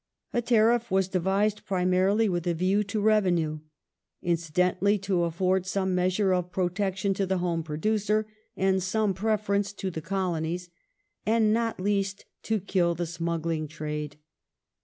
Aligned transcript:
A 0.33 0.41
tariff 0.41 0.89
was 0.89 1.07
devised 1.07 1.63
primaiily 1.63 2.27
with 2.27 2.47
a 2.47 2.55
view 2.55 2.83
to 2.85 2.99
revenue; 2.99 3.59
incidentally 4.23 4.97
to 4.97 5.25
afford 5.25 5.67
some 5.67 5.93
measure 5.93 6.33
of 6.33 6.51
protection 6.51 7.13
to 7.13 7.27
the 7.27 7.37
home 7.37 7.61
producer, 7.61 8.25
and 8.57 8.81
some 8.81 9.13
preference 9.13 9.71
to 9.73 9.91
the 9.91 10.01
Colonies, 10.01 10.71
and, 11.23 11.53
not 11.53 11.79
least, 11.79 12.25
to 12.41 12.59
kill 12.59 12.95
the 12.95 13.05
smuggling 13.05 13.67
trade. 13.67 14.17